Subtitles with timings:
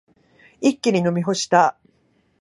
[0.61, 1.77] 一気に飲み干した。